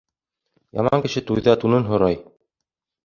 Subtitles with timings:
[0.79, 2.21] Яман кеше туйҙа тунын һорай.